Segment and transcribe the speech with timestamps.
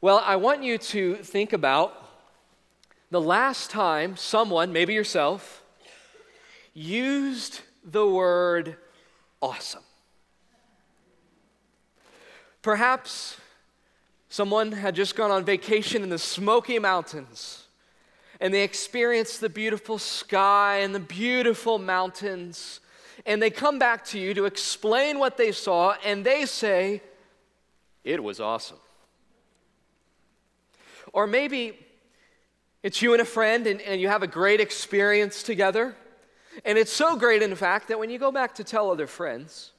[0.00, 2.06] Well, I want you to think about
[3.10, 5.62] the last time someone, maybe yourself,
[6.74, 8.76] used the word
[9.40, 9.82] awesome.
[12.62, 13.38] Perhaps
[14.28, 17.66] someone had just gone on vacation in the Smoky Mountains
[18.40, 22.80] and they experienced the beautiful sky and the beautiful mountains.
[23.24, 27.02] And they come back to you to explain what they saw, and they say,
[28.04, 28.76] It was awesome.
[31.12, 31.78] Or maybe
[32.82, 35.96] it's you and a friend, and, and you have a great experience together.
[36.64, 39.72] And it's so great, in fact, that when you go back to tell other friends,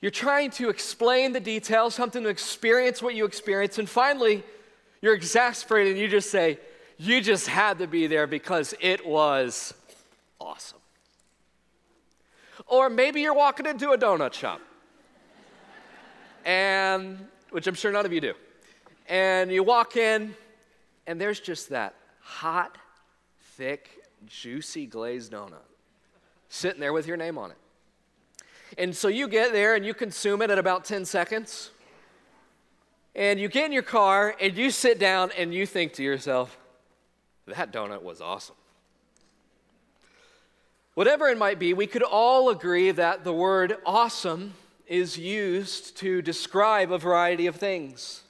[0.00, 4.42] you're trying to explain the details, something to experience what you experience, and finally,
[5.02, 6.58] you're exasperated and you just say,
[6.96, 9.74] You just had to be there because it was
[10.40, 10.78] awesome.
[12.66, 14.60] Or maybe you're walking into a donut shop,
[16.44, 17.18] and
[17.50, 18.34] which I'm sure none of you do.
[19.10, 20.34] And you walk in,
[21.06, 22.78] and there's just that hot,
[23.56, 23.90] thick,
[24.24, 25.56] juicy glazed donut
[26.48, 27.56] sitting there with your name on it.
[28.78, 31.70] And so you get there and you consume it at about 10 seconds.
[33.14, 36.56] And you get in your car and you sit down and you think to yourself,
[37.46, 38.54] that donut was awesome.
[40.94, 44.54] Whatever it might be, we could all agree that the word awesome
[44.86, 48.22] is used to describe a variety of things.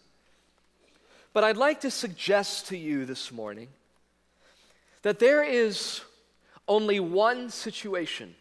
[1.33, 3.69] But I'd like to suggest to you this morning
[5.03, 6.01] that there is
[6.67, 8.35] only one situation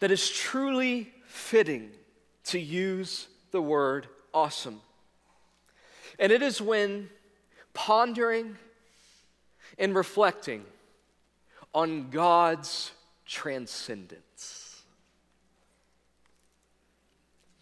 [0.00, 1.90] that is truly fitting
[2.44, 4.80] to use the word awesome.
[6.18, 7.08] And it is when
[7.72, 8.56] pondering
[9.78, 10.64] and reflecting
[11.72, 12.90] on God's
[13.26, 14.82] transcendence.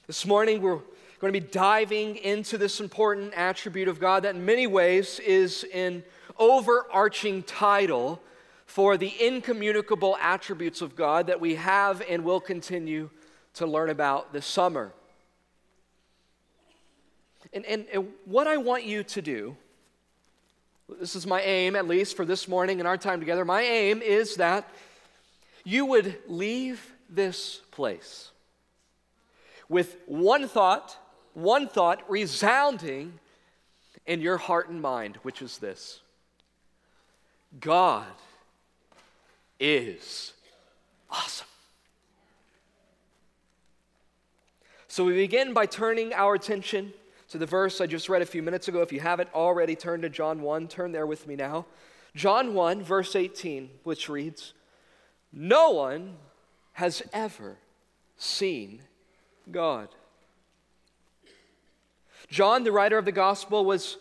[0.07, 0.81] This morning, we're
[1.21, 5.65] going to be diving into this important attribute of God that, in many ways, is
[5.75, 6.05] an
[6.39, 8.21] overarching title
[8.67, 13.11] for the incommunicable attributes of God that we have and will continue
[13.55, 14.93] to learn about this summer.
[17.53, 19.57] And, and, and, what I want you to do,
[21.01, 24.03] this is my aim, at least for this morning and our time together, my aim
[24.03, 24.69] is that
[25.65, 28.31] you would leave this place
[29.69, 30.97] with one thought,
[31.39, 33.19] one thought resounding
[34.07, 36.01] in your heart and mind, which is this
[37.61, 38.07] God
[39.61, 40.33] is
[41.11, 41.47] awesome.
[44.89, 46.93] So we begin by turning our attention
[47.29, 48.81] to the verse I just read a few minutes ago.
[48.81, 51.67] If you haven't already turned to John 1, turn there with me now.
[52.17, 54.55] John 1, verse 18, which reads
[55.33, 56.17] No one
[56.73, 57.59] has ever
[58.17, 58.81] seen
[59.51, 59.89] God.
[62.29, 63.97] John, the writer of the gospel, was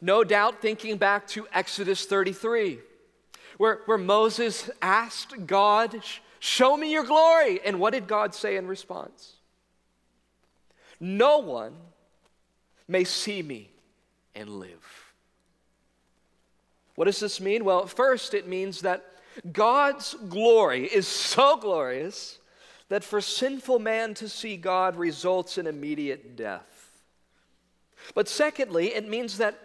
[0.00, 2.78] no doubt thinking back to Exodus 33
[3.56, 6.02] where, where Moses asked God,
[6.38, 7.60] Show me your glory.
[7.64, 9.32] And what did God say in response?
[11.00, 11.74] No one
[12.86, 13.70] may see me
[14.34, 15.12] and live.
[16.94, 17.64] What does this mean?
[17.64, 19.04] Well, first, it means that
[19.52, 22.38] God's glory is so glorious
[22.88, 26.75] that for sinful man to see God results in immediate death.
[28.14, 29.58] But secondly, it means that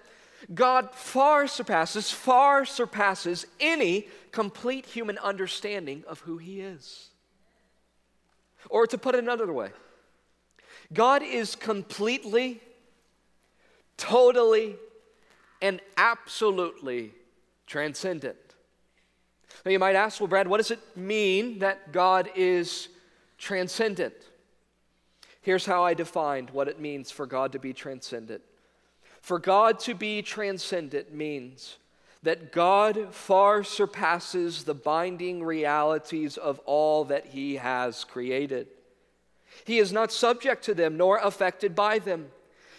[0.53, 7.09] God far surpasses, far surpasses any complete human understanding of who He is.
[8.69, 9.69] Or to put it another way,
[10.93, 12.61] God is completely,
[13.97, 14.75] totally,
[15.61, 17.11] and absolutely
[17.67, 18.37] transcendent.
[19.65, 22.89] Now you might ask, well, Brad, what does it mean that God is
[23.37, 24.15] transcendent?
[25.41, 28.43] Here's how I defined what it means for God to be transcendent
[29.21, 31.77] for God to be transcendent means
[32.23, 38.67] that God far surpasses the binding realities of all that He has created.
[39.63, 42.27] He is not subject to them nor affected by them.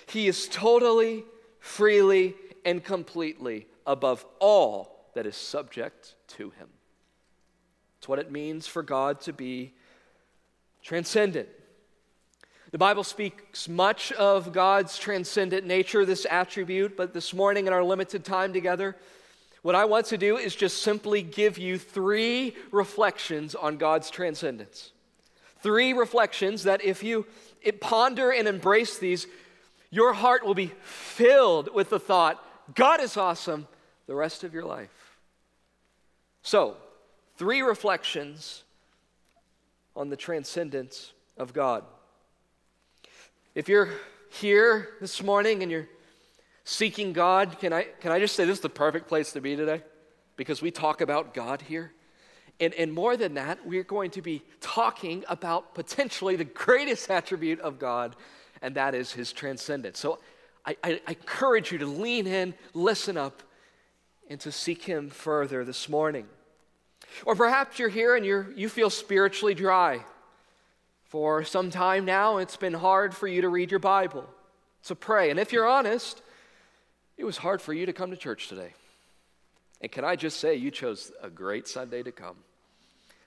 [0.06, 1.25] He is totally,
[1.61, 2.35] freely,
[2.65, 6.69] and completely above all that is subject to Him.
[7.99, 9.75] It's what it means for God to be
[10.82, 11.49] transcendent.
[12.72, 17.84] The Bible speaks much of God's transcendent nature, this attribute, but this morning in our
[17.84, 18.96] limited time together,
[19.60, 24.92] what I want to do is just simply give you three reflections on God's transcendence.
[25.60, 27.26] Three reflections that if you
[27.80, 29.26] ponder and embrace these,
[29.90, 32.42] your heart will be filled with the thought,
[32.74, 33.69] God is awesome
[34.06, 35.19] the rest of your life.
[36.42, 36.78] So,
[37.36, 38.64] three reflections
[39.94, 41.84] on the transcendence of God.
[43.54, 43.90] If you're
[44.31, 45.88] here this morning and you're
[46.64, 49.56] Seeking God, can I, can I just say this is the perfect place to be
[49.56, 49.82] today?
[50.37, 51.93] Because we talk about God here.
[52.60, 57.58] And, and more than that, we're going to be talking about potentially the greatest attribute
[57.60, 58.14] of God,
[58.60, 59.98] and that is his transcendence.
[59.98, 60.20] So
[60.64, 63.43] I, I, I encourage you to lean in, listen up,
[64.31, 66.26] and to seek him further this morning.
[67.26, 70.05] Or perhaps you're here and you're, you feel spiritually dry.
[71.12, 74.26] For some time now, it's been hard for you to read your Bible.
[74.85, 75.29] to pray.
[75.29, 76.23] And if you're honest,
[77.19, 78.73] it was hard for you to come to church today.
[79.82, 82.37] And can I just say, you chose a great Sunday to come.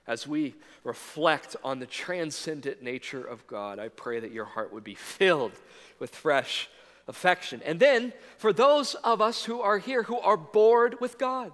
[0.04, 4.82] As we reflect on the transcendent nature of God, I pray that your heart would
[4.82, 5.52] be filled
[6.00, 6.68] with fresh
[7.06, 7.62] affection.
[7.64, 11.52] And then, for those of us who are here who are bored with God,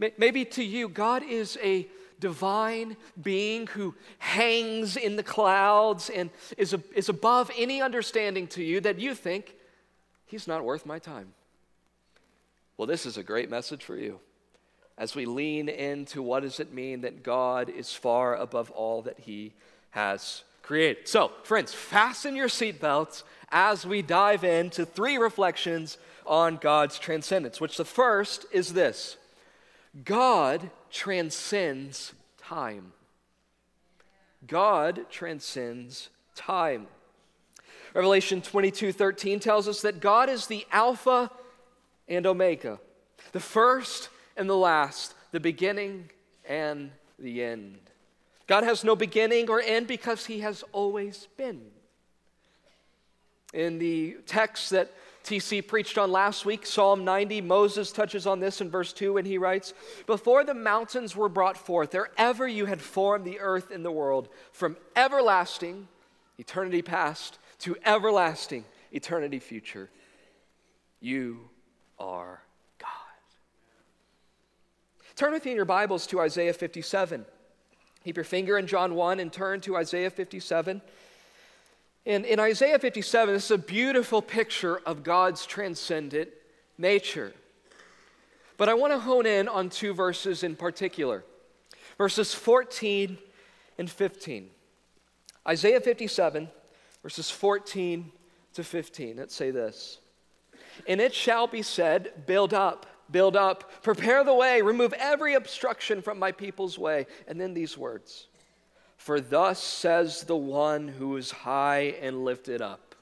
[0.00, 1.86] maybe to you, God is a
[2.20, 8.62] divine being who hangs in the clouds and is, a, is above any understanding to
[8.62, 9.54] you that you think
[10.26, 11.32] he's not worth my time.
[12.76, 14.20] Well, this is a great message for you
[14.98, 19.20] as we lean into what does it mean that God is far above all that
[19.20, 19.52] he
[19.90, 21.06] has created.
[21.06, 27.76] So, friends, fasten your seatbelts as we dive into three reflections on God's transcendence, which
[27.76, 29.16] the first is this
[30.04, 32.92] God transcends time.
[34.46, 36.86] God transcends time.
[37.94, 41.30] Revelation 22 13 tells us that God is the Alpha
[42.08, 42.78] and Omega,
[43.32, 46.10] the first and the last, the beginning
[46.46, 47.78] and the end.
[48.46, 51.62] God has no beginning or end because he has always been.
[53.52, 54.92] In the text that
[55.26, 59.26] TC preached on last week, Psalm 90, Moses touches on this in verse 2 and
[59.26, 59.74] he writes,
[60.06, 63.90] Before the mountains were brought forth, ere ever you had formed the earth and the
[63.90, 65.88] world, from everlasting,
[66.38, 69.90] eternity past, to everlasting, eternity future,
[71.00, 71.40] you
[71.98, 72.40] are
[72.78, 72.88] God.
[75.16, 77.24] Turn with me in your Bibles to Isaiah 57.
[78.04, 80.80] Keep your finger in John 1 and turn to Isaiah 57.
[82.06, 86.28] In, in Isaiah 57, this is a beautiful picture of God's transcendent
[86.78, 87.32] nature.
[88.56, 91.24] But I want to hone in on two verses in particular
[91.98, 93.18] verses 14
[93.78, 94.50] and 15.
[95.48, 96.48] Isaiah 57,
[97.02, 98.12] verses 14
[98.54, 99.16] to 15.
[99.16, 99.98] Let's say this.
[100.86, 106.02] And it shall be said, Build up, build up, prepare the way, remove every obstruction
[106.02, 107.06] from my people's way.
[107.26, 108.28] And then these words
[109.06, 112.96] for thus says the one who is high and lifted up.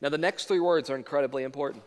[0.00, 1.82] Now, the next three words are incredibly important.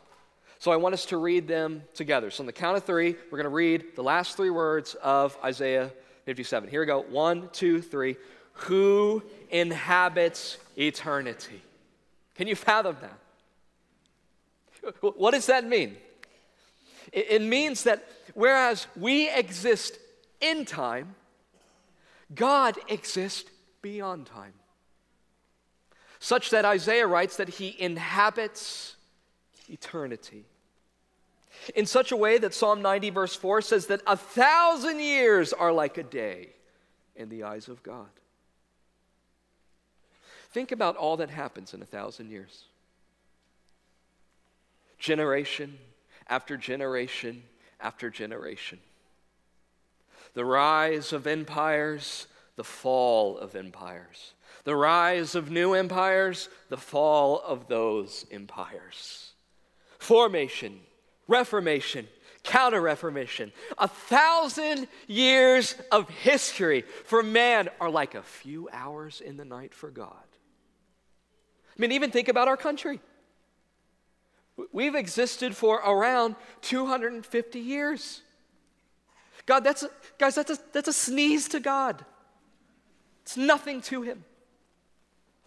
[0.60, 2.30] So I want us to read them together.
[2.31, 5.38] So, on the count of three, we're going to read the last three words of
[5.42, 5.90] Isaiah
[6.25, 6.70] 57.
[6.70, 7.04] Here we go.
[7.04, 8.18] One, two, three.
[8.56, 11.62] Who inhabits eternity?
[12.36, 13.19] Can you fathom that?
[15.00, 15.96] What does that mean?
[17.14, 19.98] It means that whereas we exist
[20.42, 21.16] in time,
[22.34, 23.50] God exists
[23.81, 24.54] beyond time.
[26.20, 28.96] Such that Isaiah writes that he inhabits
[29.70, 30.46] eternity.
[31.75, 35.72] In such a way that Psalm 90, verse 4 says that a thousand years are
[35.72, 36.50] like a day
[37.16, 38.10] in the eyes of God.
[40.52, 42.66] Think about all that happens in a thousand years.
[44.97, 45.78] Generation
[46.28, 47.44] after generation
[47.81, 48.80] after generation
[50.33, 57.42] the rise of empires, the fall of empires, the rise of new empires, the fall
[57.45, 59.31] of those empires.
[59.99, 60.80] Formation,
[61.28, 62.07] reformation,
[62.44, 63.52] counter reformation.
[63.78, 69.73] A thousand years of history for man are like a few hours in the night
[69.73, 70.11] for God.
[71.69, 72.99] I mean, even think about our country.
[74.71, 78.21] We've existed for around 250 years.
[79.45, 82.04] God, that's a, guys, that's a, that's a sneeze to God.
[83.23, 84.23] It's nothing to him.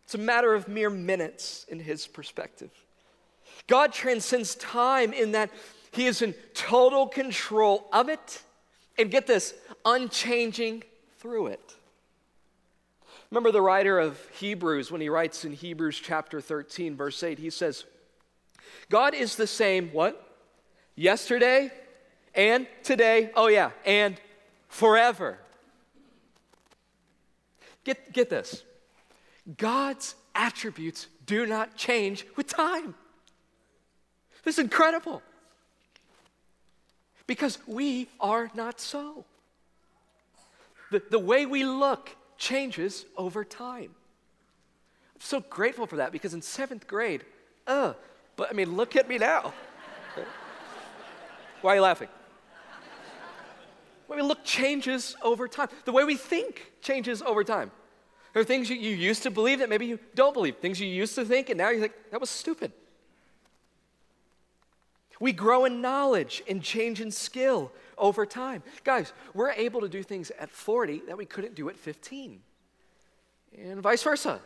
[0.04, 2.70] It's a matter of mere minutes in his perspective.
[3.66, 5.50] God transcends time in that
[5.92, 8.42] he is in total control of it,
[8.98, 10.82] and get this, unchanging
[11.18, 11.74] through it.
[13.30, 17.50] Remember the writer of Hebrews when he writes in Hebrews chapter 13, verse 8, he
[17.50, 17.84] says,
[18.88, 20.22] God is the same, what?
[20.94, 21.72] Yesterday,
[22.36, 24.20] and today, oh yeah, and
[24.68, 25.38] forever.
[27.84, 28.62] Get, get this
[29.56, 32.94] God's attributes do not change with time.
[34.44, 35.22] This is incredible.
[37.26, 39.24] Because we are not so.
[40.92, 43.90] The, the way we look changes over time.
[45.14, 47.24] I'm so grateful for that because in seventh grade,
[47.66, 47.94] uh,
[48.36, 49.52] But I mean, look at me now.
[51.62, 52.08] Why are you laughing?
[54.10, 55.68] I mean, look changes over time.
[55.84, 57.70] The way we think changes over time.
[58.32, 60.86] There are things you, you used to believe that maybe you don't believe, things you
[60.86, 62.72] used to think, and now you think, that was stupid.
[65.18, 68.62] We grow in knowledge and change in skill over time.
[68.84, 72.40] Guys, we're able to do things at 40 that we couldn't do at 15,
[73.58, 74.40] and vice versa.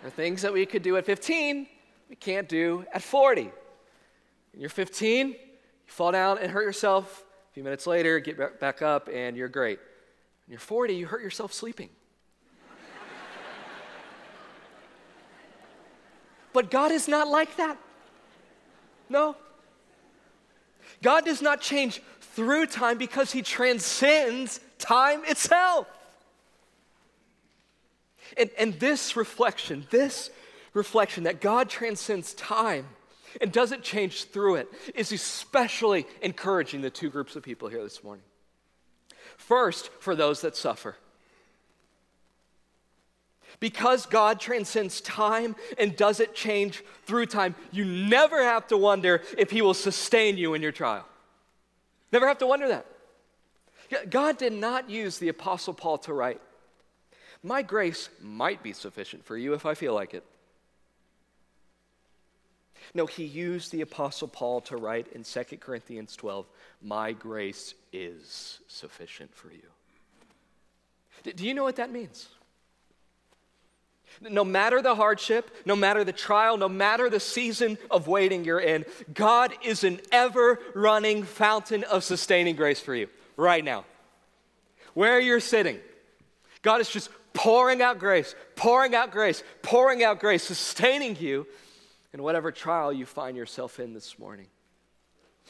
[0.00, 1.66] there are things that we could do at 15
[2.08, 3.42] we can't do at 40.
[3.42, 5.34] And you're 15, you
[5.86, 7.24] fall down and hurt yourself.
[7.58, 9.80] Few minutes later, get back up, and you're great.
[10.46, 11.88] When you're 40, you hurt yourself sleeping.
[16.52, 17.76] but God is not like that.
[19.08, 19.34] No.
[21.02, 25.88] God does not change through time because he transcends time itself.
[28.36, 30.30] And, and this reflection, this
[30.74, 32.86] reflection that God transcends time
[33.40, 38.02] and doesn't change through it is especially encouraging the two groups of people here this
[38.02, 38.24] morning.
[39.36, 40.96] First, for those that suffer.
[43.60, 49.50] Because God transcends time and doesn't change through time, you never have to wonder if
[49.50, 51.06] He will sustain you in your trial.
[52.12, 52.86] Never have to wonder that.
[54.10, 56.40] God did not use the Apostle Paul to write,
[57.42, 60.24] My grace might be sufficient for you if I feel like it.
[62.94, 66.46] No, he used the Apostle Paul to write in 2 Corinthians 12,
[66.82, 71.32] My grace is sufficient for you.
[71.34, 72.28] Do you know what that means?
[74.20, 78.60] No matter the hardship, no matter the trial, no matter the season of waiting you're
[78.60, 83.84] in, God is an ever running fountain of sustaining grace for you right now.
[84.94, 85.78] Where you're sitting,
[86.62, 91.46] God is just pouring out grace, pouring out grace, pouring out grace, sustaining you
[92.12, 94.46] in whatever trial you find yourself in this morning.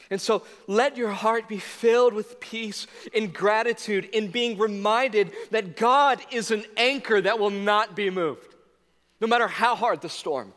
[0.09, 5.75] And so let your heart be filled with peace and gratitude in being reminded that
[5.75, 8.55] God is an anchor that will not be moved
[9.21, 10.53] no matter how hard the storm,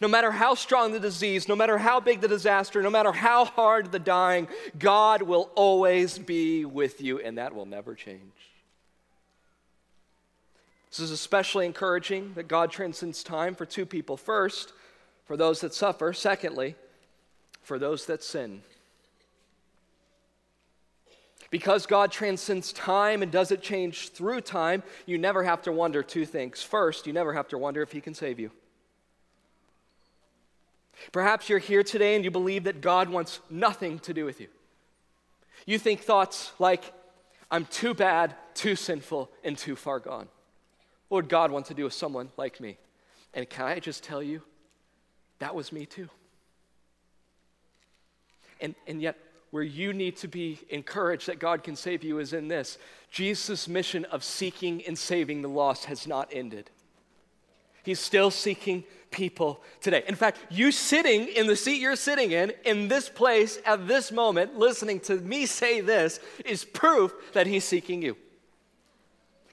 [0.00, 3.44] no matter how strong the disease, no matter how big the disaster, no matter how
[3.44, 4.48] hard the dying,
[4.78, 8.32] God will always be with you, and that will never change.
[10.96, 14.16] This is especially encouraging that God transcends time for two people.
[14.16, 14.72] First,
[15.26, 16.14] for those that suffer.
[16.14, 16.74] Secondly,
[17.60, 18.62] for those that sin.
[21.50, 26.24] Because God transcends time and doesn't change through time, you never have to wonder two
[26.24, 26.62] things.
[26.62, 28.50] First, you never have to wonder if He can save you.
[31.12, 34.48] Perhaps you're here today and you believe that God wants nothing to do with you.
[35.66, 36.90] You think thoughts like,
[37.50, 40.28] I'm too bad, too sinful, and too far gone.
[41.08, 42.78] What would God want to do with someone like me?
[43.34, 44.42] And can I just tell you,
[45.38, 46.08] that was me too.
[48.60, 49.18] And, and yet,
[49.50, 52.78] where you need to be encouraged that God can save you is in this
[53.10, 56.70] Jesus' mission of seeking and saving the lost has not ended.
[57.82, 58.82] He's still seeking
[59.12, 60.02] people today.
[60.08, 64.10] In fact, you sitting in the seat you're sitting in, in this place at this
[64.10, 68.16] moment, listening to me say this, is proof that He's seeking you.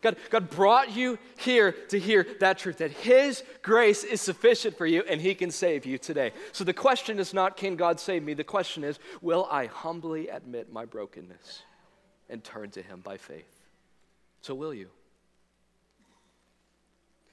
[0.04, 4.86] God, God brought you here to hear that truth that His grace is sufficient for
[4.86, 6.34] you and He can save you today.
[6.52, 8.34] So the question is not, can God save me?
[8.34, 11.64] The question is, will I humbly admit my brokenness
[12.30, 13.62] and turn to Him by faith?
[14.42, 14.90] So will you?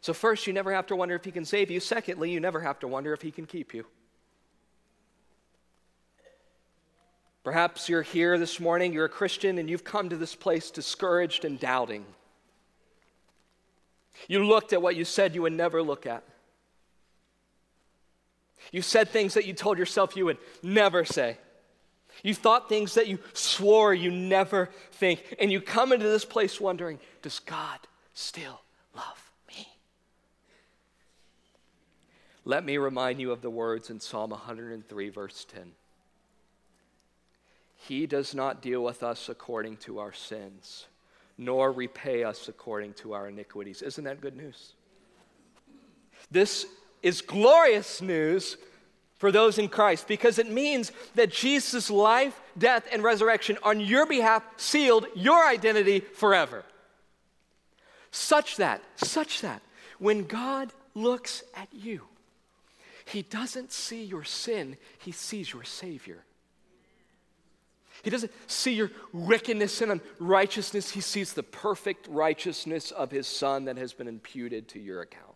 [0.03, 1.79] So, first, you never have to wonder if He can save you.
[1.79, 3.85] Secondly, you never have to wonder if He can keep you.
[7.43, 11.45] Perhaps you're here this morning, you're a Christian, and you've come to this place discouraged
[11.45, 12.07] and doubting.
[14.29, 16.23] You looked at what you said you would never look at.
[18.73, 21.39] You said things that you told yourself you would never say.
[22.23, 25.37] You thought things that you swore you never think.
[25.41, 27.79] And you come into this place wondering, does God
[28.13, 28.61] still
[28.95, 29.67] love me?
[32.45, 35.73] Let me remind you of the words in Psalm 103, verse 10.
[37.77, 40.87] He does not deal with us according to our sins
[41.41, 43.81] nor repay us according to our iniquities.
[43.81, 44.75] Isn't that good news?
[46.31, 46.67] This
[47.03, 48.59] is glorious news
[49.17, 54.05] for those in Christ because it means that Jesus' life, death, and resurrection on your
[54.07, 56.63] behalf sealed your identity forever.
[58.11, 59.63] Such that, such that,
[59.99, 62.03] when God looks at you,
[63.07, 66.23] he doesn't see your sin, he sees your Savior.
[68.03, 70.91] He doesn't see your wickedness and unrighteousness.
[70.91, 75.27] He sees the perfect righteousness of his Son that has been imputed to your account.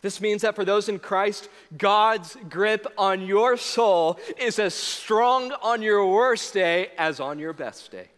[0.00, 5.52] This means that for those in Christ, God's grip on your soul is as strong
[5.62, 8.08] on your worst day as on your best day.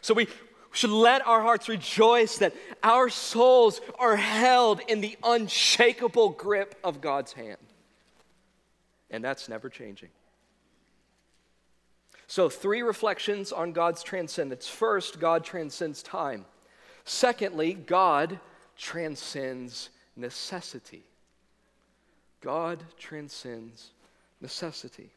[0.00, 0.26] So we
[0.72, 7.02] should let our hearts rejoice that our souls are held in the unshakable grip of
[7.02, 7.58] God's hand.
[9.12, 10.08] And that's never changing.
[12.26, 14.66] So, three reflections on God's transcendence.
[14.66, 16.46] First, God transcends time.
[17.04, 18.40] Secondly, God
[18.78, 21.04] transcends necessity.
[22.40, 23.90] God transcends
[24.40, 25.10] necessity.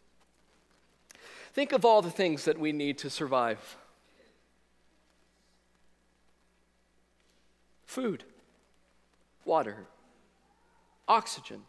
[1.54, 3.78] Think of all the things that we need to survive
[7.86, 8.26] food,
[9.46, 9.88] water,
[11.08, 11.62] oxygen,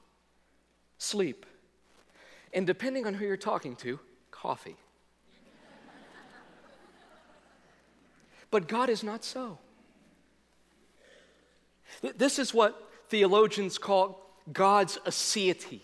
[0.99, 1.47] sleep,
[2.53, 3.99] and depending on who you're talking to,
[4.31, 4.77] coffee.
[8.51, 9.59] but God is not so.
[12.17, 15.81] This is what theologians call God's aseity,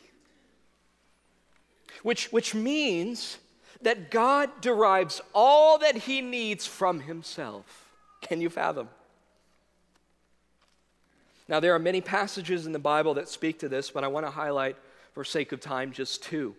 [2.03, 3.39] which, which means
[3.83, 7.91] that God derives all that he needs from himself.
[8.21, 8.89] Can you fathom?
[11.49, 14.25] Now, there are many passages in the Bible that speak to this, but I want
[14.25, 14.77] to highlight,
[15.13, 16.55] for sake of time, just two.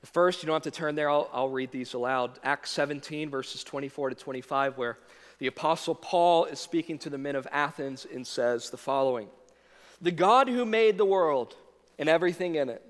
[0.00, 2.38] The first, you don't have to turn there, I'll, I'll read these aloud.
[2.42, 4.98] Acts 17, verses 24 to 25, where
[5.38, 9.28] the Apostle Paul is speaking to the men of Athens and says the following
[10.00, 11.56] The God who made the world
[11.98, 12.82] and everything in it,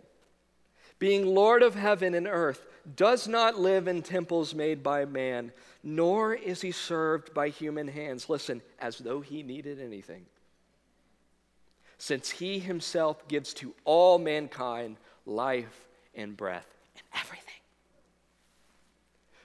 [0.99, 6.35] being Lord of heaven and earth, does not live in temples made by man, nor
[6.35, 8.29] is he served by human hands.
[8.29, 10.27] Listen, as though he needed anything
[11.99, 14.97] since he himself gives to all mankind
[15.27, 17.41] life and breath and everything.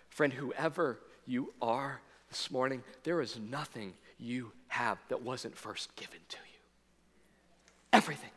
[0.10, 6.20] Friend, whoever you are this morning, there is nothing you have that wasn't first given
[6.30, 6.60] to you.
[7.94, 8.32] Everything.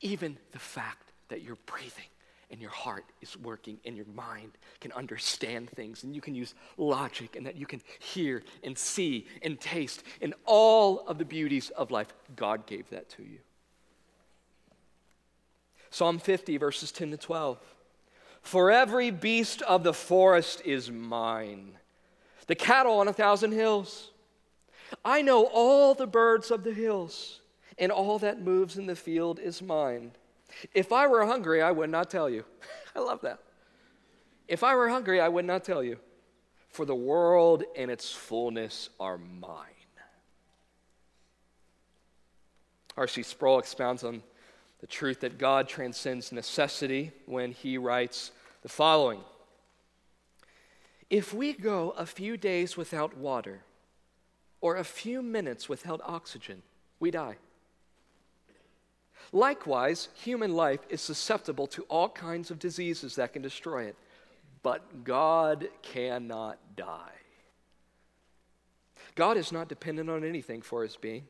[0.00, 2.04] Even the fact that you're breathing
[2.54, 6.54] and your heart is working and your mind can understand things and you can use
[6.76, 11.70] logic and that you can hear and see and taste and all of the beauties
[11.70, 12.14] of life.
[12.36, 13.40] God gave that to you.
[15.90, 17.58] Psalm 50, verses 10 to 12.
[18.40, 21.72] For every beast of the forest is mine,
[22.46, 24.12] the cattle on a thousand hills.
[25.04, 27.40] I know all the birds of the hills,
[27.78, 30.12] and all that moves in the field is mine.
[30.72, 32.44] If I were hungry, I would not tell you.
[32.96, 33.40] I love that.
[34.48, 35.98] If I were hungry, I would not tell you.
[36.68, 39.68] For the world and its fullness are mine.
[42.96, 43.22] R.C.
[43.22, 44.22] Sproul expounds on
[44.80, 48.30] the truth that God transcends necessity when he writes
[48.62, 49.20] the following
[51.10, 53.62] If we go a few days without water
[54.60, 56.62] or a few minutes without oxygen,
[57.00, 57.36] we die.
[59.34, 63.96] Likewise, human life is susceptible to all kinds of diseases that can destroy it,
[64.62, 67.10] but God cannot die.
[69.16, 71.24] God is not dependent on anything for his being.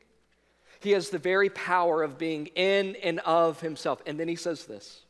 [0.81, 4.03] He has the very power of being in and of himself.
[4.05, 5.01] And then he says this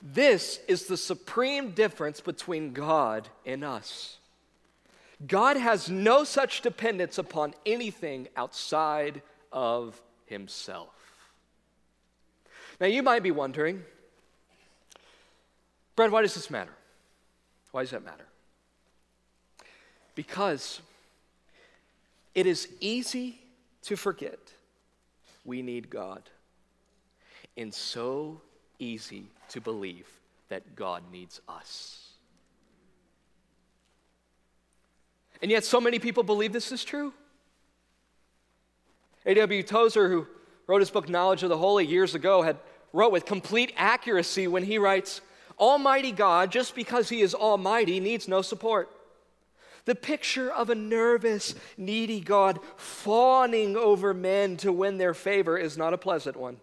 [0.00, 4.16] This is the supreme difference between God and us.
[5.26, 9.20] God has no such dependence upon anything outside
[9.52, 10.94] of himself.
[12.80, 13.82] Now, you might be wondering,
[15.96, 16.70] Brad, why does this matter?
[17.72, 18.26] Why does that matter?
[20.14, 20.80] Because
[22.34, 23.40] it is easy
[23.82, 24.38] to forget
[25.44, 26.22] we need God,
[27.56, 28.40] and so
[28.78, 30.06] easy to believe
[30.50, 32.10] that God needs us.
[35.40, 37.12] And yet, so many people believe this is true.
[39.28, 39.62] A.W.
[39.62, 40.26] Tozer, who
[40.66, 42.56] wrote his book Knowledge of the Holy years ago, had
[42.92, 45.20] wrote with complete accuracy when he writes,
[45.58, 48.88] Almighty God, just because he is almighty, needs no support.
[49.84, 55.78] The picture of a nervous, needy God fawning over men to win their favor is
[55.78, 56.58] not a pleasant one.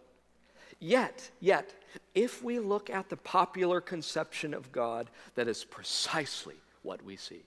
[0.80, 1.74] Yet, yet,
[2.14, 7.44] if we look at the popular conception of God, that is precisely what we see.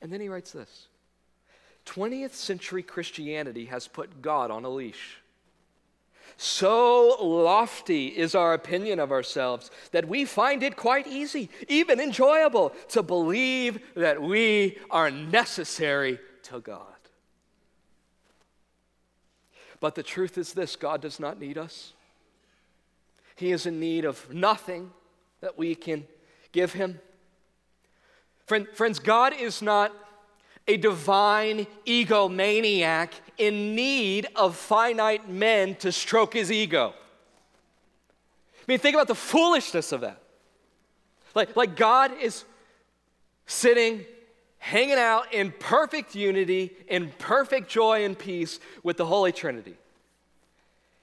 [0.00, 0.88] And then he writes this
[1.86, 5.18] 20th century Christianity has put God on a leash.
[6.36, 12.70] So lofty is our opinion of ourselves that we find it quite easy, even enjoyable,
[12.88, 16.82] to believe that we are necessary to God.
[19.80, 21.92] But the truth is this God does not need us.
[23.36, 24.90] He is in need of nothing
[25.40, 26.06] that we can
[26.52, 27.00] give him.
[28.46, 29.92] Friend, friends, God is not
[30.66, 36.94] a divine egomaniac in need of finite men to stroke his ego.
[38.58, 40.20] I mean, think about the foolishness of that.
[41.34, 42.44] Like, like God is
[43.46, 44.06] sitting,
[44.58, 49.76] hanging out in perfect unity, in perfect joy and peace with the Holy Trinity.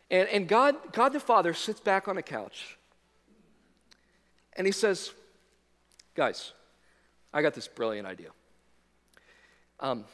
[0.10, 2.78] And, and God, God the Father sits back on a couch
[4.54, 5.12] and he says,
[6.16, 6.52] Guys,
[7.34, 8.30] I got this brilliant idea.
[9.82, 10.06] Um,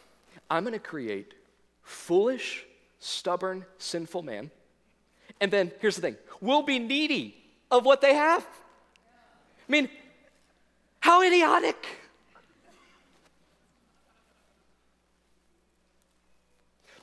[0.50, 1.34] I'm going to create
[1.84, 2.66] foolish,
[3.00, 4.50] stubborn, sinful man.
[5.42, 7.36] And then here's the thing we'll be needy
[7.70, 8.46] of what they have.
[9.68, 9.90] I mean,
[11.00, 11.86] how idiotic.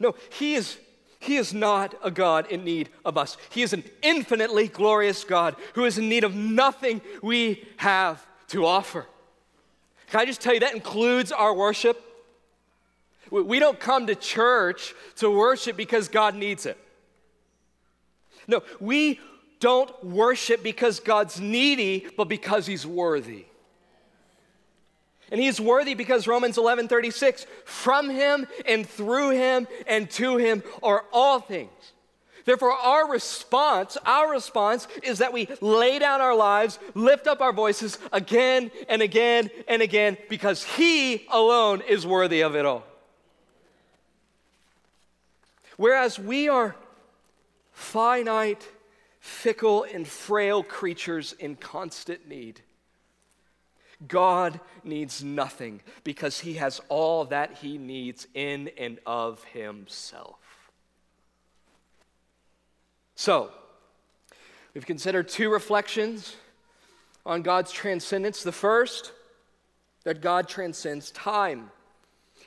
[0.01, 0.79] No, he is
[1.21, 3.39] he is not a God in need of us.
[3.49, 8.67] He is an infinitely glorious God who is in need of nothing we have to
[8.67, 9.07] offer.
[10.11, 11.99] Can I just tell you that includes our worship?
[13.43, 16.79] We don't come to church to worship because God needs it.
[18.47, 19.19] No, we
[19.59, 23.47] don't worship because God's needy, but because He's worthy.
[25.33, 30.63] And He's worthy because Romans 11 36, from Him and through Him and to Him
[30.81, 31.71] are all things.
[32.45, 37.55] Therefore, our response, our response is that we lay down our lives, lift up our
[37.55, 42.85] voices again and again and again because He alone is worthy of it all.
[45.77, 46.77] Whereas we are
[47.73, 48.67] finite,
[49.21, 52.61] fickle, and frail creatures in constant need.
[54.07, 60.39] God needs nothing because he has all that he needs in and of himself.
[63.17, 63.51] So,
[64.75, 66.37] we've considered two reflections
[67.25, 68.43] on God's transcendence.
[68.43, 69.13] The first,
[70.05, 71.71] that God transcends time.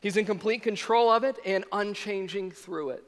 [0.02, 3.07] He's in complete control of it and unchanging through it.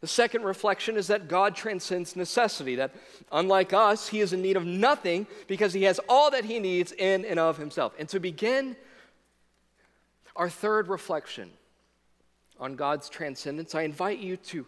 [0.00, 2.94] The second reflection is that God transcends necessity, that
[3.30, 6.92] unlike us, he is in need of nothing because he has all that he needs
[6.92, 7.92] in and of himself.
[7.98, 8.76] And to begin
[10.36, 11.50] our third reflection
[12.58, 14.66] on God's transcendence, I invite you to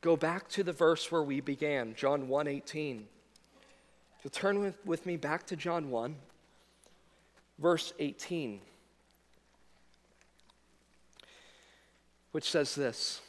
[0.00, 3.02] go back to the verse where we began, John 1:18.
[4.22, 6.16] So turn with, with me back to John 1,
[7.58, 8.60] verse 18,
[12.32, 13.20] which says this.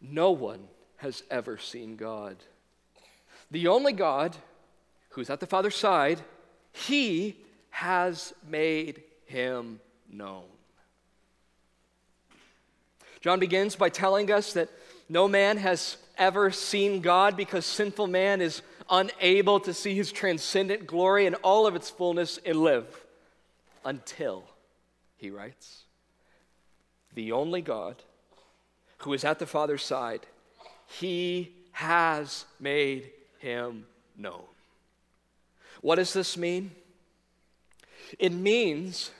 [0.00, 2.36] No one has ever seen God.
[3.50, 4.36] The only God
[5.10, 6.20] who's at the Father's side,
[6.72, 7.36] he
[7.70, 9.80] has made him
[10.10, 10.44] known.
[13.20, 14.68] John begins by telling us that
[15.08, 20.86] no man has ever seen God because sinful man is unable to see his transcendent
[20.86, 23.04] glory in all of its fullness and live
[23.84, 24.44] until,
[25.16, 25.82] he writes,
[27.14, 27.96] the only God
[28.98, 30.26] who is at the Father's side,
[30.86, 34.44] he has made him known.
[35.80, 36.72] What does this mean?
[38.18, 39.10] It means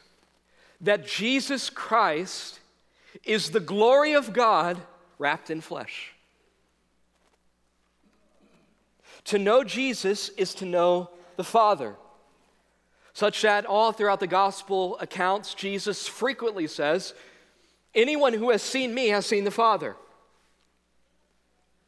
[0.80, 2.60] that Jesus Christ
[3.24, 4.78] is the glory of God
[5.18, 6.12] wrapped in flesh.
[9.24, 11.96] To know Jesus is to know the Father,
[13.12, 17.14] such that all throughout the gospel accounts, Jesus frequently says,
[17.98, 19.96] Anyone who has seen me has seen the Father.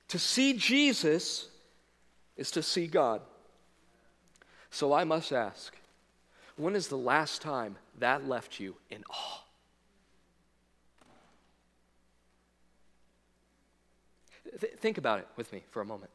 [0.09, 1.49] To see Jesus
[2.37, 3.21] is to see God.
[4.73, 5.77] So I must ask
[6.57, 9.45] when is the last time that left you in awe?
[14.61, 16.11] Th- think about it with me for a moment.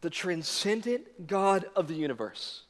[0.00, 2.62] The transcendent God of the universe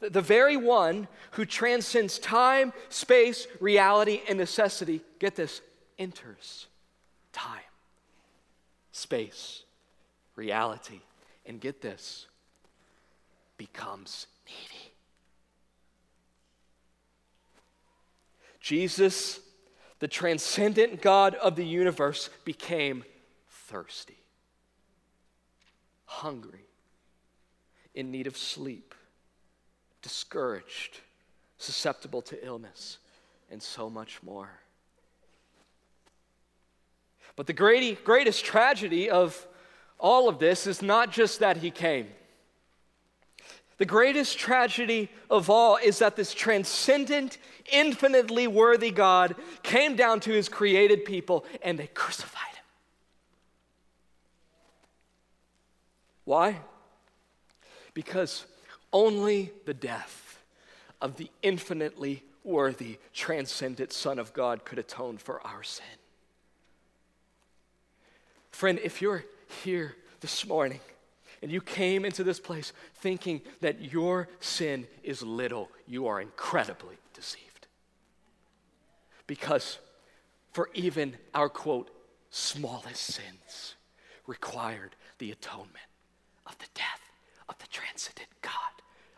[0.00, 5.60] the very one who transcends time, space, reality, and necessity, get this,
[5.98, 6.66] enters
[7.32, 7.60] time,
[8.92, 9.62] space,
[10.34, 11.00] reality,
[11.44, 12.26] and get this,
[13.56, 14.92] becomes needy.
[18.60, 19.40] Jesus,
[20.00, 23.04] the transcendent God of the universe, became
[23.48, 24.18] thirsty,
[26.04, 26.66] hungry,
[27.94, 28.94] in need of sleep
[30.02, 31.00] discouraged,
[31.58, 32.98] susceptible to illness,
[33.50, 34.50] and so much more.
[37.36, 39.46] But the great, greatest tragedy of
[39.98, 42.08] all of this is not just that he came.
[43.78, 47.36] The greatest tragedy of all is that this transcendent,
[47.70, 52.64] infinitely worthy God came down to his created people and they crucified him.
[56.24, 56.56] Why?
[57.92, 58.46] Because
[58.92, 60.42] only the death
[61.00, 65.84] of the infinitely worthy, transcendent Son of God could atone for our sin.
[68.50, 69.24] Friend, if you're
[69.64, 70.80] here this morning
[71.42, 76.96] and you came into this place thinking that your sin is little, you are incredibly
[77.12, 77.66] deceived.
[79.26, 79.78] Because
[80.52, 81.90] for even our quote,
[82.30, 83.74] smallest sins
[84.26, 85.76] required the atonement
[86.46, 87.05] of the death
[87.66, 88.52] the transcendent God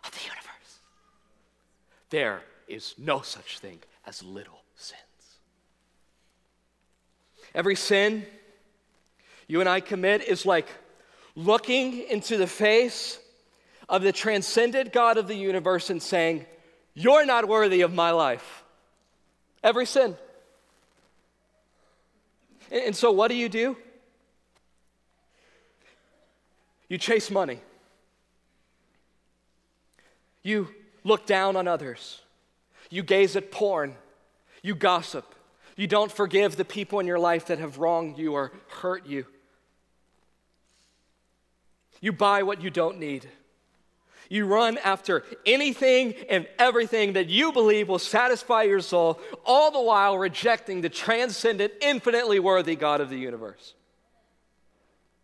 [0.04, 0.78] of the universe.
[2.10, 5.00] There is no such thing as little sins.
[7.54, 8.24] Every sin
[9.46, 10.68] you and I commit is like
[11.34, 13.18] looking into the face
[13.88, 16.44] of the transcendent God of the universe and saying,
[16.94, 18.64] You're not worthy of my life.
[19.64, 20.16] Every sin.
[22.70, 23.76] And so, what do you do?
[26.88, 27.60] You chase money.
[30.42, 30.68] You
[31.04, 32.20] look down on others.
[32.90, 33.94] You gaze at porn.
[34.62, 35.34] You gossip.
[35.76, 39.26] You don't forgive the people in your life that have wronged you or hurt you.
[42.00, 43.28] You buy what you don't need.
[44.28, 49.80] You run after anything and everything that you believe will satisfy your soul, all the
[49.80, 53.74] while rejecting the transcendent, infinitely worthy God of the universe.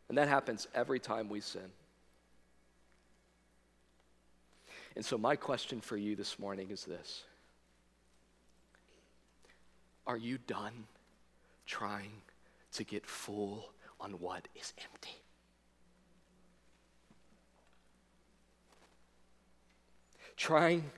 [0.09, 1.70] And that happens every time we sin.
[4.97, 7.25] And so, my question for you this morning is this
[10.07, 10.85] Are you done
[11.67, 12.23] trying
[12.73, 15.19] to get full on what is empty?
[20.37, 20.91] trying,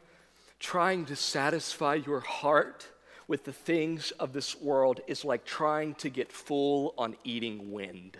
[0.58, 2.88] trying to satisfy your heart
[3.28, 8.16] with the things of this world is like trying to get full on eating wind.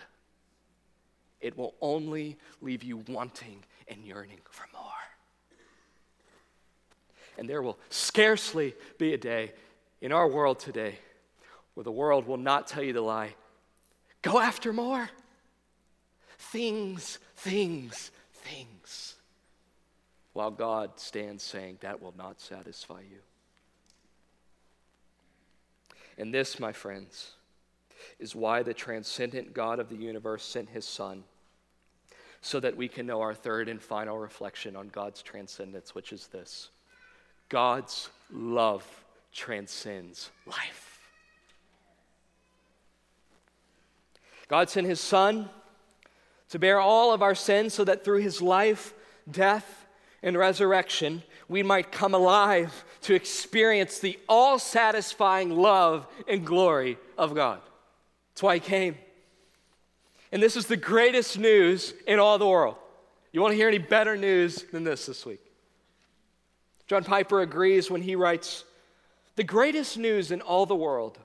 [1.40, 4.95] It will only leave you wanting and yearning for more.
[7.38, 9.52] And there will scarcely be a day
[10.00, 10.98] in our world today
[11.74, 13.34] where the world will not tell you the lie
[14.22, 15.08] go after more.
[16.38, 19.16] Things, things, things
[20.36, 23.20] while God stands saying, That will not satisfy you.
[26.18, 27.32] And this, my friends,
[28.18, 31.24] is why the transcendent God of the universe sent his Son,
[32.42, 36.26] so that we can know our third and final reflection on God's transcendence, which is
[36.26, 36.68] this
[37.48, 38.84] God's love
[39.32, 41.00] transcends life.
[44.48, 45.48] God sent his Son
[46.50, 48.94] to bear all of our sins so that through his life,
[49.30, 49.86] death,
[50.22, 57.34] and resurrection, we might come alive to experience the all satisfying love and glory of
[57.34, 57.60] God.
[58.30, 58.96] That's why He came.
[60.32, 62.76] And this is the greatest news in all the world.
[63.32, 65.40] You want to hear any better news than this this week?
[66.86, 68.64] John Piper agrees when he writes
[69.36, 71.18] The greatest news in all the world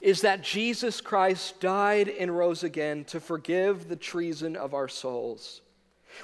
[0.00, 5.60] is that Jesus Christ died and rose again to forgive the treason of our souls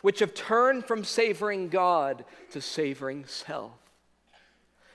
[0.03, 3.73] which have turned from savoring God to savoring self.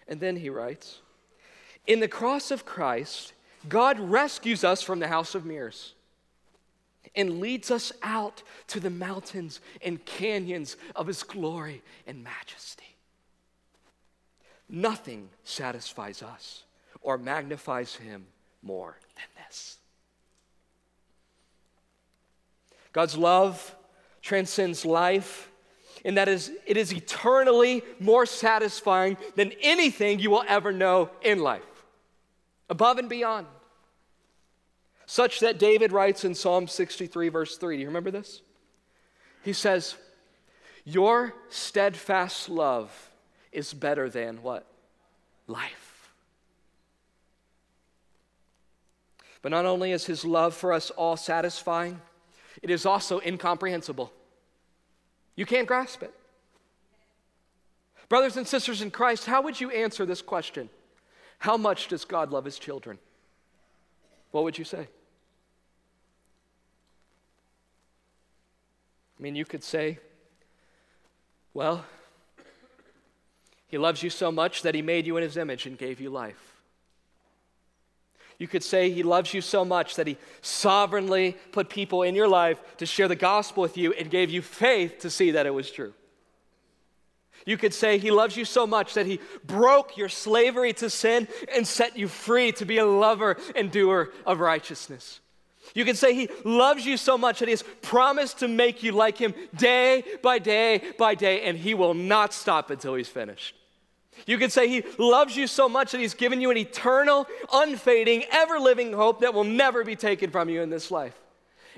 [0.08, 1.00] And then he writes
[1.88, 3.34] In the cross of Christ,
[3.68, 5.94] God rescues us from the house of mirrors
[7.16, 12.89] and leads us out to the mountains and canyons of his glory and majesty.
[14.70, 16.64] Nothing satisfies us
[17.02, 18.28] or magnifies him
[18.62, 19.78] more than this.
[22.94, 23.76] God's love
[24.22, 25.50] transcends life,
[26.06, 31.40] and that is, it is eternally more satisfying than anything you will ever know in
[31.40, 31.64] life,
[32.70, 33.48] above and beyond.
[35.06, 37.78] Such that David writes in Psalm 63, verse 3.
[37.78, 38.44] Do you remember this?
[39.44, 39.96] He says,
[40.86, 43.10] Your steadfast love
[43.52, 44.66] is better than what?
[45.48, 46.12] Life.
[49.42, 52.02] But not only is his love for us all satisfying,
[52.62, 54.12] it is also incomprehensible.
[55.36, 56.14] You can't grasp it.
[58.10, 60.70] Brothers and sisters in Christ, how would you answer this question?
[61.38, 62.98] How much does God love his children?
[64.32, 64.88] What would you say?
[69.18, 70.00] I mean, you could say,
[71.54, 71.86] well,
[73.70, 76.10] he loves you so much that he made you in his image and gave you
[76.10, 76.56] life.
[78.40, 82.28] You could say he loves you so much that he sovereignly put people in your
[82.28, 85.54] life to share the gospel with you and gave you faith to see that it
[85.54, 85.94] was true.
[87.46, 91.28] You could say he loves you so much that he broke your slavery to sin
[91.54, 95.20] and set you free to be a lover and doer of righteousness.
[95.74, 98.92] You can say he loves you so much that he has promised to make you
[98.92, 103.56] like him day by day by day, and he will not stop until he's finished.
[104.26, 108.26] You can say He loves you so much that He's given you an eternal, unfading,
[108.32, 111.18] ever living hope that will never be taken from you in this life.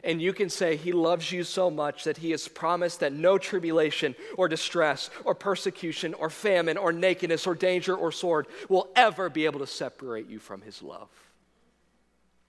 [0.04, 3.38] And you can say He loves you so much that He has promised that no
[3.38, 9.30] tribulation or distress or persecution or famine or nakedness or danger or sword will ever
[9.30, 11.10] be able to separate you from His love.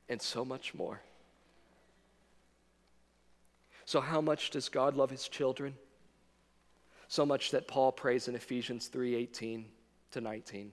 [0.09, 1.01] And so much more.
[3.85, 5.75] So, how much does God love His children?
[7.09, 9.67] So much that Paul prays in Ephesians 3 18
[10.13, 10.73] to 19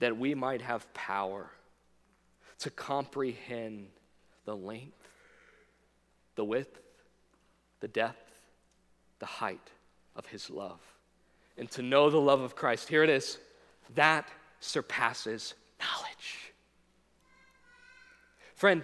[0.00, 1.50] that we might have power
[2.58, 3.88] to comprehend
[4.44, 5.00] the length
[6.40, 6.80] the width,
[7.80, 8.32] the depth,
[9.18, 9.70] the height
[10.16, 10.80] of his love.
[11.58, 13.36] And to know the love of Christ, here it is,
[13.94, 14.26] that
[14.60, 16.54] surpasses knowledge.
[18.54, 18.82] Friend,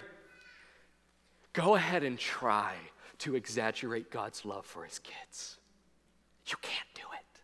[1.53, 2.75] go ahead and try
[3.19, 5.57] to exaggerate God's love for his kids.
[6.47, 7.41] You can't do it.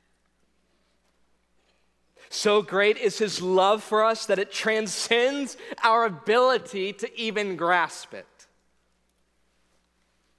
[2.29, 8.13] So great is his love for us that it transcends our ability to even grasp
[8.13, 8.25] it.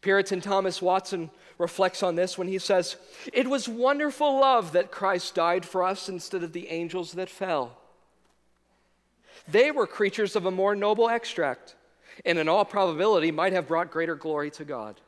[0.01, 2.97] Puritan Thomas Watson reflects on this when he says,
[3.33, 7.79] It was wonderful love that Christ died for us instead of the angels that fell.
[9.49, 11.75] They were creatures of a more noble extract,
[12.25, 15.01] and in all probability might have brought greater glory to God.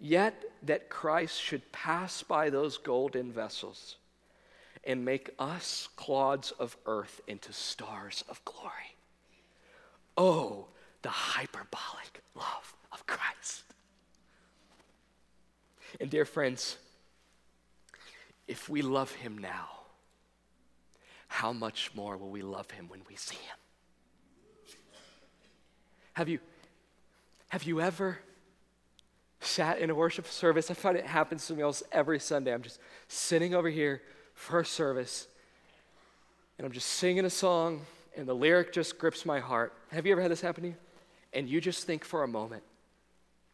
[0.00, 3.96] Yet that Christ should pass by those golden vessels
[4.84, 8.96] and make us clods of earth into stars of glory.
[10.16, 10.66] Oh,
[11.02, 13.64] the hyperbolic love of Christ.
[16.00, 16.76] And, dear friends,
[18.46, 19.68] if we love him now,
[21.28, 23.56] how much more will we love him when we see him?
[26.12, 26.38] Have you,
[27.48, 28.18] have you ever
[29.44, 30.70] sat in a worship service?
[30.70, 32.52] I find it happens to me almost every Sunday.
[32.52, 34.02] I'm just sitting over here,
[34.34, 35.26] first service,
[36.58, 37.82] and I'm just singing a song,
[38.16, 39.72] and the lyric just grips my heart.
[39.90, 40.76] Have you ever had this happen to you?
[41.32, 42.62] And you just think for a moment,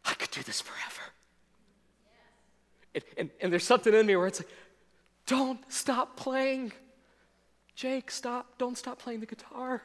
[0.05, 1.11] I could do this forever.
[2.94, 4.50] And, and, and there's something in me where it's like,
[5.26, 6.72] don't stop playing.
[7.74, 8.59] Jake, stop.
[8.59, 9.83] Don't stop playing the guitar.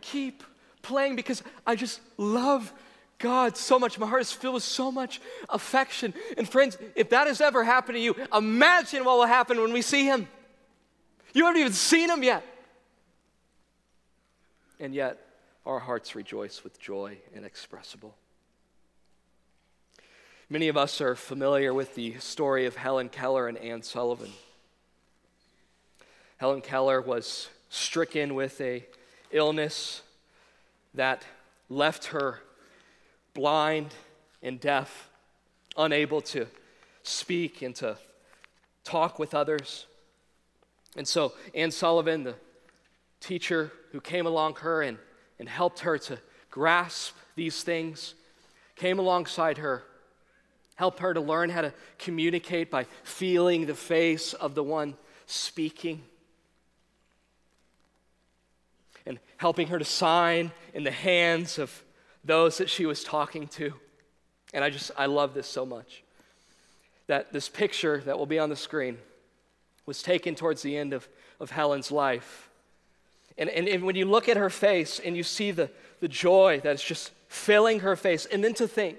[0.00, 0.42] Keep
[0.82, 2.72] playing because I just love
[3.20, 3.98] God so much.
[3.98, 6.12] My heart is filled with so much affection.
[6.36, 9.82] And friends, if that has ever happened to you, imagine what will happen when we
[9.82, 10.26] see Him.
[11.32, 12.44] You haven't even seen Him yet.
[14.80, 15.18] And yet,
[15.66, 18.16] our hearts rejoice with joy inexpressible.
[20.48, 24.32] Many of us are familiar with the story of Helen Keller and Anne Sullivan.
[26.38, 28.84] Helen Keller was stricken with a
[29.30, 30.02] illness
[30.94, 31.22] that
[31.68, 32.40] left her
[33.34, 33.94] blind
[34.42, 35.08] and deaf,
[35.76, 36.46] unable to
[37.02, 37.96] speak and to
[38.84, 39.86] talk with others.
[40.96, 42.34] And so Anne Sullivan, the
[43.20, 44.98] teacher who came along her and,
[45.38, 46.18] and helped her to
[46.50, 48.14] grasp these things,
[48.76, 49.84] came alongside her
[50.80, 54.94] helped her to learn how to communicate by feeling the face of the one
[55.26, 56.02] speaking.
[59.04, 61.84] And helping her to sign in the hands of
[62.24, 63.72] those that she was talking to.
[64.52, 66.02] And I just, I love this so much.
[67.06, 68.98] That this picture that will be on the screen
[69.86, 71.08] was taken towards the end of,
[71.40, 72.48] of Helen's life.
[73.38, 76.60] And, and, and when you look at her face and you see the, the joy
[76.62, 78.98] that is just filling her face, and then to think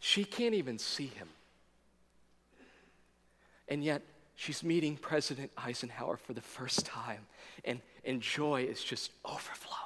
[0.00, 1.28] She can't even see him.
[3.68, 4.02] And yet,
[4.36, 7.26] she's meeting President Eisenhower for the first time,
[7.68, 9.76] and, and joy is just overflowing.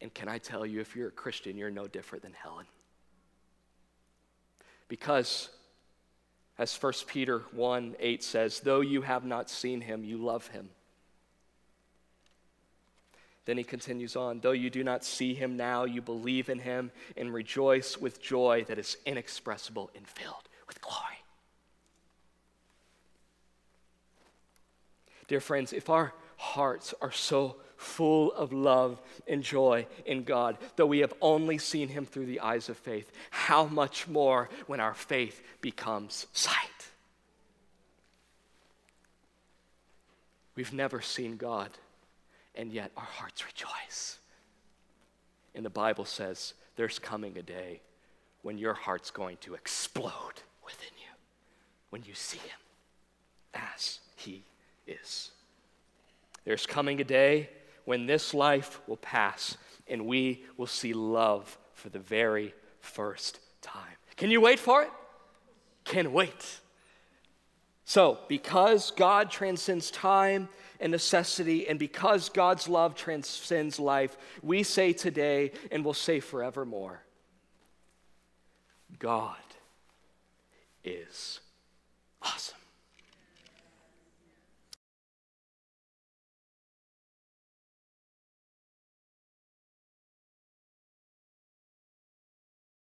[0.00, 2.64] And can I tell you, if you're a Christian, you're no different than Helen.
[4.88, 5.50] Because,
[6.58, 10.70] as 1 Peter 1 8 says, though you have not seen him, you love him.
[13.44, 16.92] Then he continues on, though you do not see him now, you believe in him
[17.16, 21.19] and rejoice with joy that is inexpressible and filled with glory.
[25.30, 30.86] Dear friends, if our hearts are so full of love and joy in God, though
[30.86, 34.92] we have only seen him through the eyes of faith, how much more when our
[34.92, 36.88] faith becomes sight?
[40.56, 41.70] We've never seen God
[42.56, 44.18] and yet our hearts rejoice.
[45.54, 47.82] And the Bible says there's coming a day
[48.42, 51.14] when your heart's going to explode within you
[51.90, 52.58] when you see Him
[53.54, 54.42] as He
[54.90, 55.30] is.
[56.44, 57.50] There's coming a day
[57.84, 63.96] when this life will pass and we will see love for the very first time.
[64.16, 64.90] Can you wait for it?
[65.84, 66.60] Can wait.
[67.84, 74.92] So, because God transcends time and necessity, and because God's love transcends life, we say
[74.92, 77.02] today and will say forevermore
[78.98, 79.36] God
[80.84, 81.40] is